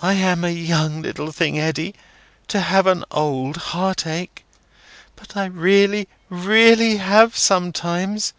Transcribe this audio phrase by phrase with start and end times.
[0.00, 1.94] I am a young little thing, Eddy,
[2.48, 4.46] to have an old heartache;
[5.14, 8.32] but I really, really have, sometimes.